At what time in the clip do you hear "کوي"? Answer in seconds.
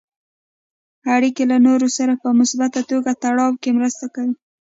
4.15-4.35